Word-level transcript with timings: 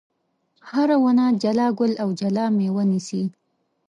هره 0.71 0.95
ونه 1.03 1.25
جلا 1.41 1.67
ګل 1.79 1.91
او 2.03 2.09
جلا 2.19 2.45
مېوه 2.57 2.83
نیسي. 2.91 3.23